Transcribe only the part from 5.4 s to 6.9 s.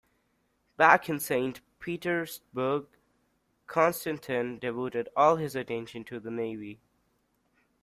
attention to the navy.